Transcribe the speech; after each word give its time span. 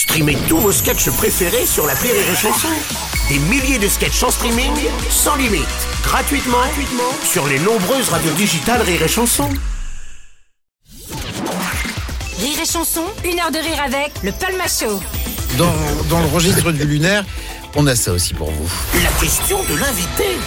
Streamez 0.00 0.38
tous 0.48 0.56
vos 0.56 0.72
sketchs 0.72 1.10
préférés 1.10 1.66
sur 1.66 1.86
la 1.86 1.92
Rire 1.92 2.14
et 2.14 2.34
Chanson. 2.34 2.68
Des 3.28 3.38
milliers 3.38 3.78
de 3.78 3.86
sketchs 3.86 4.22
en 4.22 4.30
streaming, 4.30 4.72
sans 5.10 5.36
limite, 5.36 5.66
gratuitement, 6.02 6.56
gratuitement 6.56 7.12
sur 7.22 7.46
les 7.46 7.58
nombreuses 7.58 8.08
radios 8.08 8.32
digitales 8.32 8.80
Rire 8.80 9.02
et 9.02 9.08
Chanson. 9.08 9.50
Rire 12.38 12.60
et 12.62 12.66
chanson, 12.66 13.02
une 13.26 13.38
heure 13.40 13.50
de 13.50 13.58
rire 13.58 13.82
avec 13.84 14.10
le 14.22 14.32
Palma 14.32 14.64
Show. 14.68 15.02
Dans, 15.58 15.74
dans 16.08 16.20
le 16.20 16.28
registre 16.28 16.72
du 16.72 16.84
lunaire, 16.84 17.22
on 17.76 17.86
a 17.86 17.94
ça 17.94 18.12
aussi 18.12 18.32
pour 18.32 18.50
vous. 18.50 18.70
La 19.04 19.10
question 19.20 19.58
de 19.64 19.74
l'invité. 19.78 20.38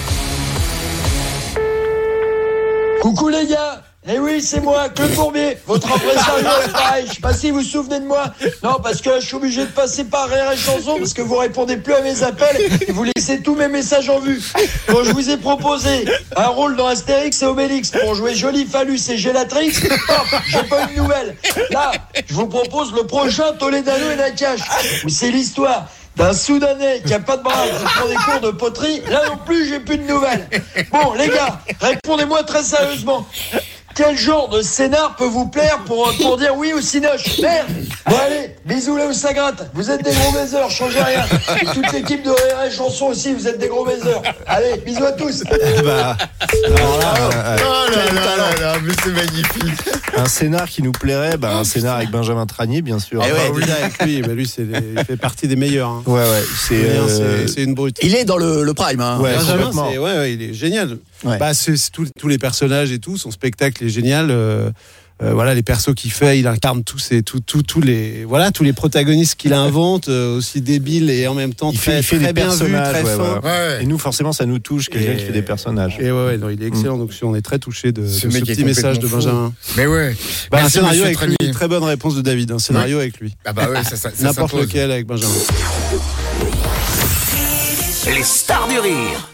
Coucou 3.03 3.29
les 3.29 3.45
gars 3.45 3.83
Eh 4.05 4.19
oui, 4.19 4.41
c'est 4.41 4.59
moi, 4.59 4.89
Claude 4.89 5.11
Bourbier, 5.11 5.57
votre 5.65 5.87
impresario 5.87 6.45
est 6.65 6.71
pareil. 6.73 7.05
Je 7.07 7.13
sais 7.13 7.21
pas 7.21 7.33
si 7.33 7.51
vous 7.51 7.59
vous 7.59 7.63
souvenez 7.63 8.01
de 8.01 8.05
moi. 8.05 8.25
Non, 8.61 8.75
parce 8.83 9.01
que 9.01 9.21
je 9.21 9.25
suis 9.25 9.35
obligé 9.35 9.61
de 9.61 9.71
passer 9.71 10.03
par 10.03 10.27
Rire 10.27 10.51
et 10.51 10.57
Chanson 10.57 10.97
parce 10.97 11.13
que 11.13 11.21
vous 11.21 11.37
répondez 11.37 11.77
plus 11.77 11.93
à 11.93 12.01
mes 12.01 12.21
appels 12.21 12.69
et 12.85 12.91
vous 12.91 13.05
laissez 13.15 13.41
tous 13.41 13.55
mes 13.55 13.69
messages 13.69 14.09
en 14.09 14.19
vue. 14.19 14.41
Bon, 14.89 15.05
je 15.05 15.11
vous 15.11 15.29
ai 15.29 15.37
proposé 15.37 16.03
un 16.35 16.47
rôle 16.47 16.75
dans 16.75 16.87
Astérix 16.87 17.41
et 17.41 17.45
Obélix 17.45 17.91
pour 17.91 18.13
jouer 18.13 18.35
Jolie 18.35 18.65
Phallus 18.65 18.99
et 19.09 19.17
Gélatrix. 19.17 19.71
J'ai 19.71 20.63
pas 20.63 20.89
une 20.89 21.01
nouvelle. 21.01 21.37
Là, 21.69 21.93
je 22.27 22.33
vous 22.33 22.47
propose 22.47 22.93
le 22.93 23.03
prochain 23.03 23.53
Toledano 23.53 24.11
et 24.11 24.17
Nakash 24.17 24.59
où 25.05 25.09
c'est 25.09 25.31
l'histoire 25.31 25.87
d'un 26.17 26.33
Soudanais 26.33 27.01
qui 27.05 27.13
a 27.13 27.19
pas 27.19 27.37
de 27.37 27.43
bras 27.43 27.53
qui 27.65 27.83
prend 27.85 28.07
des 28.07 28.15
cours 28.15 28.51
de 28.51 28.51
poterie. 28.51 29.01
Là 29.09 29.29
non 29.29 29.37
plus, 29.45 29.67
j'ai 29.67 29.79
plus 29.79 29.97
de 29.97 30.03
nouvelles. 30.03 30.47
Bon, 30.91 31.13
les 31.13 31.29
gars, 31.29 31.61
répondez-moi 31.79 32.43
très 32.43 32.63
sérieusement. 32.63 33.25
Quel 33.95 34.17
genre 34.17 34.49
de 34.49 34.61
scénar 34.61 35.15
peut 35.17 35.25
vous 35.25 35.47
plaire 35.47 35.79
pour, 35.85 36.11
pour 36.21 36.37
dire 36.37 36.53
oui 36.57 36.73
ou 36.73 36.81
sinoche 36.81 37.39
Merde 37.41 37.67
Bon 38.07 38.15
allez, 38.17 38.55
bisous 38.65 38.97
là 38.97 39.05
où 39.07 39.13
ça 39.13 39.33
gratte. 39.33 39.69
Vous 39.73 39.89
êtes 39.91 40.03
des 40.03 40.11
gros 40.11 40.31
baiseurs, 40.33 40.69
changez 40.71 41.01
rien. 41.01 41.23
Et 41.61 41.65
toute 41.65 41.91
l'équipe 41.93 42.23
de 42.23 42.31
et 42.31 42.71
Chanson 42.71 43.05
aussi, 43.07 43.33
vous 43.33 43.47
êtes 43.47 43.59
des 43.59 43.67
gros 43.67 43.85
baiseurs. 43.85 44.21
Allez, 44.47 44.77
bisous 44.85 45.05
à 45.05 45.11
tous. 45.11 45.43
Bah, 45.83 46.17
Oh 46.55 46.99
là 47.91 48.05
là 48.13 48.35
là 48.37 48.59
là, 48.59 48.73
mais 48.83 48.93
c'est 49.03 49.11
magnifique. 49.11 49.89
un 50.17 50.25
scénar 50.25 50.67
qui 50.67 50.81
nous 50.81 50.91
plairait, 50.91 51.37
bah, 51.37 51.55
un 51.57 51.63
scénar 51.63 51.97
avec 51.97 52.09
Benjamin 52.09 52.45
Tranier, 52.45 52.81
bien 52.81 52.99
sûr. 52.99 53.21
Eh 53.25 53.31
ouais, 53.31 53.37
Ah, 53.45 53.49
dis- 53.49 53.55
Oui, 53.55 53.71
avec 53.71 54.03
lui, 54.03 54.21
bah 54.21 54.33
lui 54.33 54.47
c'est 54.47 54.63
il 54.97 55.03
fait 55.05 55.17
partie 55.17 55.47
des 55.47 55.55
meilleurs. 55.55 55.89
hein. 55.89 56.03
ouais, 56.05 56.21
ouais, 56.21 56.43
c'est. 56.67 56.75
Euh, 56.75 57.07
c'est- 57.47 57.53
C'est 57.53 57.63
une 57.63 57.73
brute. 57.75 57.97
Il 58.01 58.15
est 58.15 58.25
dans 58.25 58.37
le, 58.37 58.63
le 58.63 58.73
prime, 58.73 59.01
hein. 59.01 59.19
Ouais, 59.19 59.35
Benjamin, 59.35 59.71
ouais, 59.71 59.97
ouais, 59.99 60.33
il 60.33 60.41
est 60.41 60.53
génial. 60.53 60.97
Ouais. 61.23 61.37
Bah, 61.37 61.53
c'est 61.53 61.77
c'est 61.77 61.91
tous 61.91 62.07
tous 62.19 62.27
les 62.27 62.37
personnages 62.37 62.91
et 62.91 62.99
tout, 62.99 63.17
son 63.17 63.31
spectacle 63.31 63.82
est 63.85 63.89
génial. 63.89 64.29
euh, 64.31 64.69
euh, 65.21 65.31
voilà 65.31 65.53
les 65.53 65.61
persos 65.61 65.93
qu'il 65.95 66.11
fait, 66.11 66.39
il 66.39 66.47
incarne 66.47 66.83
tous 66.83 66.97
ces 66.97 67.21
tous 67.21 67.39
tous 67.39 67.61
tous 67.61 67.79
les 67.79 68.25
voilà 68.25 68.51
tous 68.51 68.63
les 68.63 68.73
protagonistes 68.73 69.35
qu'il 69.35 69.53
invente, 69.53 70.09
euh, 70.09 70.37
aussi 70.37 70.59
débiles 70.59 71.09
et 71.11 71.27
en 71.27 71.35
même 71.35 71.53
temps 71.53 71.69
il 71.71 71.77
très, 71.77 71.91
fait, 71.91 71.99
il 71.99 72.03
fait 72.03 72.15
très 72.17 72.27
des 72.27 72.33
bien 72.33 72.49
vu, 72.49 72.71
personnages. 72.71 73.03
très 73.03 73.47
ouais. 73.75 73.83
Et 73.83 73.85
nous, 73.85 73.99
forcément, 73.99 74.33
ça 74.33 74.47
nous 74.47 74.57
touche, 74.57 74.89
quelqu'un 74.89 75.13
qui 75.13 75.23
fait 75.25 75.31
des 75.31 75.43
personnages. 75.43 75.97
Et 75.99 76.11
ouais, 76.11 76.25
ouais, 76.25 76.37
non, 76.37 76.49
il 76.49 76.61
est 76.63 76.67
excellent. 76.67 76.97
Donc 76.97 77.11
on 77.21 77.35
est 77.35 77.43
très 77.43 77.59
touché 77.59 77.91
de, 77.91 78.01
de 78.01 78.07
Ce 78.07 78.27
petit 78.27 78.65
message 78.65 78.97
de 78.97 79.05
fou. 79.07 79.17
Benjamin. 79.17 79.53
Mais 79.77 79.85
ouais. 79.85 80.15
Bah, 80.49 80.63
un 80.63 80.69
scénario 80.69 81.03
avec 81.03 81.21
lui, 81.21 81.35
très 81.53 81.67
bonne 81.67 81.83
réponse 81.83 82.15
de 82.15 82.21
David. 82.21 82.51
Un 82.51 82.59
scénario 82.59 82.97
avec 82.97 83.19
lui. 83.19 83.35
Ah 83.45 83.53
bah 83.53 83.69
ouais, 83.69 83.83
ça, 83.83 84.09
N'importe 84.19 84.55
lequel 84.55 84.91
avec 84.91 85.05
Benjamin. 85.05 85.31
Les 88.07 88.23
stars 88.23 88.67
du 88.67 88.79
rire. 88.79 89.29